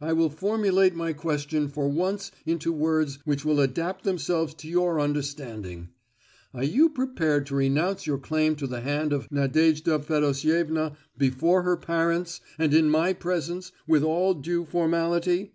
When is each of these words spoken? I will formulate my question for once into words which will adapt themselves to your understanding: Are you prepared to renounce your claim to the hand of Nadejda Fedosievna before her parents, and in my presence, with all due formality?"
I 0.00 0.12
will 0.12 0.28
formulate 0.28 0.96
my 0.96 1.12
question 1.12 1.68
for 1.68 1.86
once 1.86 2.32
into 2.44 2.72
words 2.72 3.20
which 3.24 3.44
will 3.44 3.60
adapt 3.60 4.02
themselves 4.02 4.52
to 4.54 4.68
your 4.68 4.98
understanding: 4.98 5.90
Are 6.52 6.64
you 6.64 6.88
prepared 6.88 7.46
to 7.46 7.54
renounce 7.54 8.04
your 8.04 8.18
claim 8.18 8.56
to 8.56 8.66
the 8.66 8.80
hand 8.80 9.12
of 9.12 9.30
Nadejda 9.30 10.00
Fedosievna 10.00 10.96
before 11.16 11.62
her 11.62 11.76
parents, 11.76 12.40
and 12.58 12.74
in 12.74 12.90
my 12.90 13.12
presence, 13.12 13.70
with 13.86 14.02
all 14.02 14.34
due 14.34 14.64
formality?" 14.64 15.52